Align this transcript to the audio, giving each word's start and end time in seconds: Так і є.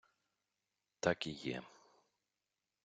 Так 0.99 1.27
і 1.27 1.31
є. 1.31 1.63